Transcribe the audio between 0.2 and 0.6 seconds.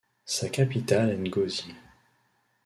Sa